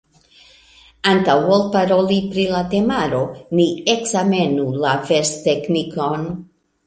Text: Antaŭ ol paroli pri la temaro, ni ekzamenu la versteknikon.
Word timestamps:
Antaŭ 1.09 1.33
ol 1.57 1.65
paroli 1.75 2.17
pri 2.31 2.45
la 2.53 2.61
temaro, 2.71 3.19
ni 3.59 3.67
ekzamenu 3.95 4.67
la 4.87 4.95
versteknikon. 5.11 6.27